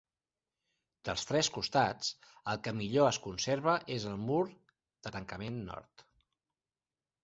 [1.09, 2.09] Dels tres costats
[2.55, 6.11] el que millor es conserva és el mur de tancament nord.